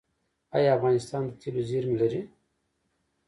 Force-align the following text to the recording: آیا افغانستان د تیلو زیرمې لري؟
آیا 0.57 0.69
افغانستان 0.77 1.21
د 1.25 1.31
تیلو 1.41 1.61
زیرمې 1.69 1.97
لري؟ 2.01 2.21